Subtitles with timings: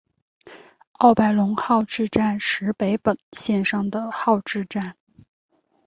[0.93, 4.97] 奥白泷号志站石北本线上的号志站。